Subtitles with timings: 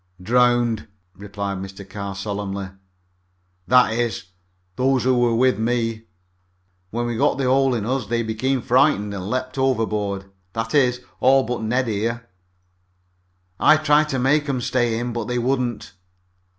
[0.19, 1.87] "Drowned," replied Mr.
[1.87, 2.69] Carr solemnly.
[3.67, 4.29] "That is,
[4.75, 6.05] those who were with me.
[6.89, 11.01] When we got the hole in us they became frightened and leaped overboard that is,
[11.19, 12.27] all but Ned here.
[13.59, 15.93] I tried to make 'em stay in, but they wouldn't.